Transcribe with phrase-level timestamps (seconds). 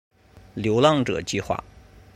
[0.55, 1.63] 流浪者计画